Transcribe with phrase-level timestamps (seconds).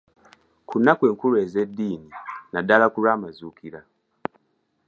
[0.69, 2.09] Ku nnaku enkulu ez'eddiini,
[2.53, 3.81] naddala ku lw'amazuukira.